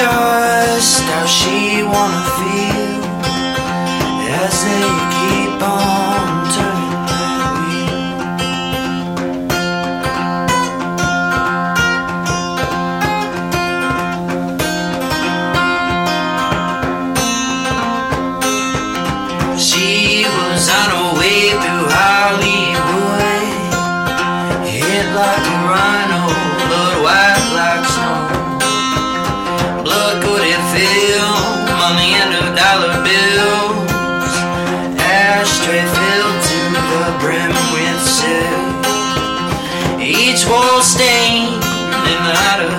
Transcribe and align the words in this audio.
just 0.00 1.02
how 1.02 1.26
she 1.26 1.82
wanna 1.82 2.24
feel 2.38 3.00
as 4.42 4.56
they 4.64 4.88
keep 5.16 5.60
on 5.60 6.28
turning 6.54 6.96
that 7.10 7.52
wheel. 7.60 8.00
She 19.58 20.24
was 20.24 20.64
on 20.78 20.88
her 20.96 21.08
way 21.20 21.40
through 21.60 21.86
Hollywood, 21.92 22.19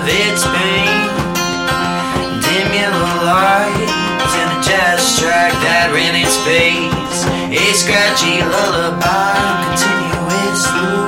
of 0.02 0.08
its 0.08 0.42
pain. 0.42 0.98
Dim 2.42 2.68
yellow 2.74 3.14
lights 3.22 4.34
and 4.34 4.50
a 4.50 4.60
jazz 4.66 5.18
track 5.18 5.52
that 5.62 5.94
ran 5.94 6.14
its 6.18 6.36
face. 6.42 7.18
A 7.54 7.64
scratchy 7.72 8.42
lullaby, 8.42 9.38
continuous 9.62 10.62
loop. 10.74 11.06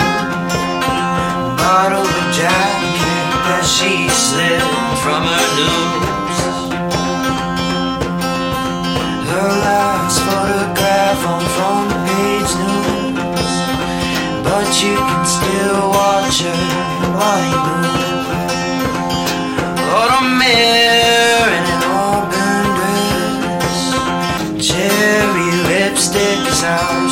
Bottle 1.59 2.07
of 2.07 2.27
jacket 2.39 3.35
that 3.47 3.67
she 3.67 4.07
slipped 4.15 4.99
from 5.03 5.27
her 5.27 5.47
noose. 5.59 6.43
Her 9.27 9.51
last 9.67 10.23
photograph 10.23 11.21
on 11.35 11.43
front 11.57 11.91
page 12.07 12.53
news. 12.63 13.55
But 14.47 14.71
you 14.79 14.95
can 14.95 15.25
still 15.27 15.83
watch 15.91 16.47
her 16.47 16.63
while 17.19 17.43
you 17.51 17.59
move. 17.83 18.24
Autumn 20.15 20.43
air 20.43 21.49
in 21.59 21.65
an. 21.73 22.31
Cherry 24.61 25.51
lipstick 25.67 26.47
is 26.47 26.63
out 26.63 27.11